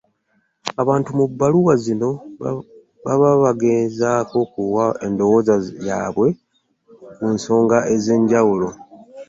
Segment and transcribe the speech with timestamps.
[0.81, 2.09] Abantu mu bbaluwa zino
[3.05, 5.53] baba bagezaako okuwa endowooza
[5.87, 6.27] yaabwe
[7.15, 8.69] ku nsonga ezenjawulo.